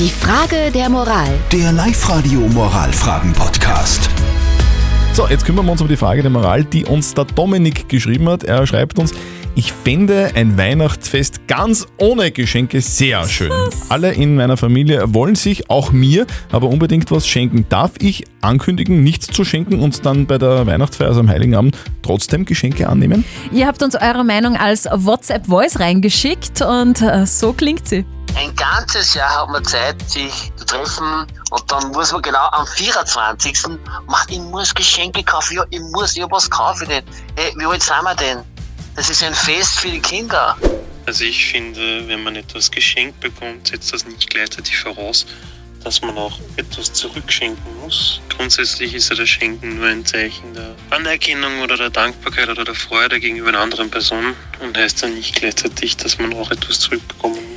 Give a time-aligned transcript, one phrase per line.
[0.00, 1.28] Die Frage der Moral.
[1.52, 4.08] Der Live-Radio Moralfragen-Podcast.
[5.12, 8.26] So, jetzt kümmern wir uns um die Frage der Moral, die uns der Dominik geschrieben
[8.30, 8.42] hat.
[8.42, 9.12] Er schreibt uns,
[9.56, 13.52] ich fände ein Weihnachtsfest ganz ohne Geschenke sehr schön.
[13.90, 17.66] Alle in meiner Familie wollen sich, auch mir, aber unbedingt was schenken.
[17.68, 21.76] Darf ich ankündigen, nichts zu schenken und dann bei der Weihnachtsfeier, also am Heiligen Abend,
[22.00, 23.22] trotzdem Geschenke annehmen?
[23.52, 28.06] Ihr habt uns eure Meinung als WhatsApp-Voice reingeschickt und äh, so klingt sie.
[28.40, 32.66] Ein ganzes Jahr hat man Zeit, sich zu treffen und dann muss man genau am
[32.66, 33.54] 24.
[34.06, 37.04] machen, ich muss Geschenke kaufen, ja, ich muss, ja, was kaufe ich denn?
[37.36, 38.38] Hey, wie alt sind wir denn?
[38.96, 40.56] Das ist ein Fest für die Kinder.
[41.04, 45.26] Also ich finde, wenn man etwas geschenkt bekommt, setzt das nicht gleichzeitig voraus,
[45.84, 48.22] dass man auch etwas zurückschenken muss.
[48.30, 52.74] Grundsätzlich ist ja das Schenken nur ein Zeichen der Anerkennung oder der Dankbarkeit oder der
[52.74, 57.36] Freude gegenüber einer anderen Person und heißt dann nicht gleichzeitig, dass man auch etwas zurückbekommen
[57.36, 57.49] muss.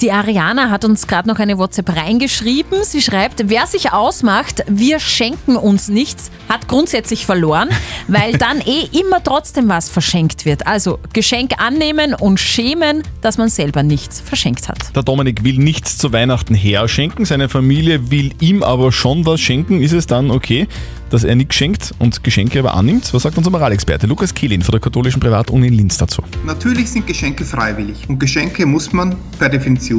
[0.00, 2.84] Die Ariana hat uns gerade noch eine WhatsApp reingeschrieben.
[2.84, 7.68] Sie schreibt, wer sich ausmacht, wir schenken uns nichts, hat grundsätzlich verloren,
[8.08, 10.66] weil dann eh immer trotzdem was verschenkt wird.
[10.66, 14.96] Also Geschenk annehmen und schämen, dass man selber nichts verschenkt hat.
[14.96, 19.82] Der Dominik will nichts zu Weihnachten herschenken, seine Familie will ihm aber schon was schenken.
[19.82, 20.66] Ist es dann okay,
[21.10, 23.12] dass er nichts schenkt und Geschenke aber annimmt?
[23.12, 26.22] Was sagt unser Moralexperte Lukas Kehlin von der katholischen Privatuni in Linz dazu?
[26.46, 29.89] Natürlich sind Geschenke freiwillig und Geschenke muss man per Definition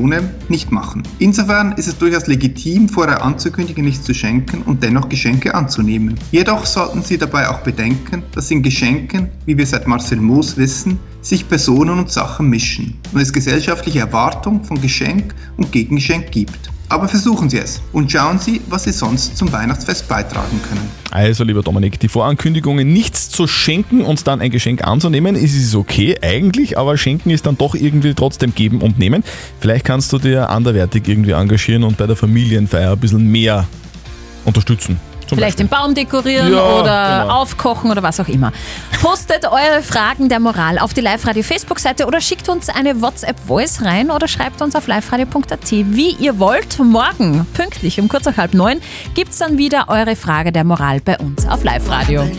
[0.50, 1.04] nicht machen.
[1.20, 6.18] Insofern ist es durchaus legitim, vorher anzukündigen, nichts zu schenken und dennoch Geschenke anzunehmen.
[6.32, 11.00] Jedoch sollten Sie dabei auch bedenken, dass in Geschenken, wie wir seit Marcel Moos wissen,
[11.22, 16.72] sich Personen und Sachen mischen und es gesellschaftliche Erwartung von Geschenk und Gegengeschenk gibt.
[16.92, 20.92] Aber versuchen Sie es und schauen Sie, was Sie sonst zum Weihnachtsfest beitragen können.
[21.10, 25.74] Also, lieber Dominik, die Vorankündigungen nichts zu schenken und dann ein Geschenk anzunehmen, ist es
[25.74, 29.24] okay eigentlich, aber schenken ist dann doch irgendwie trotzdem geben und nehmen.
[29.62, 33.70] Vielleicht kannst du dir anderwertig irgendwie engagieren und bei der Familienfeier ein bisschen mehr
[34.44, 35.00] unterstützen.
[35.32, 35.68] Zum Vielleicht Beispiel.
[35.68, 37.36] den Baum dekorieren Ja, oder genau.
[37.42, 38.52] aufkochen oder was auch immer.
[39.02, 44.12] Postet eure Fragen der Moral auf die Live-Radio Facebook-Seite oder schickt uns eine WhatsApp-Voice rein
[44.12, 46.78] oder schreibt uns auf liveradio.at, wie ihr wollt.
[46.80, 48.82] Morgen, pünktlich um kurz nach halb neun,
[49.16, 52.30] gibt's dann wieder eure Frage der Moral bei uns auf Live-Radio.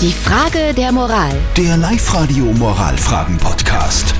[0.00, 1.34] Die Frage der Moral.
[1.58, 4.14] Der Live-Radio Moralfragen-Podcast.